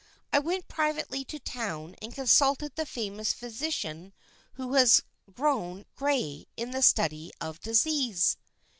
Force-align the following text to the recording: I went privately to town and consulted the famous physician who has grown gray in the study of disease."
I 0.33 0.39
went 0.39 0.67
privately 0.67 1.23
to 1.25 1.37
town 1.37 1.95
and 2.01 2.11
consulted 2.11 2.75
the 2.75 2.87
famous 2.87 3.33
physician 3.33 4.13
who 4.53 4.73
has 4.73 5.03
grown 5.31 5.85
gray 5.95 6.47
in 6.57 6.71
the 6.71 6.81
study 6.81 7.31
of 7.39 7.59
disease." 7.61 8.35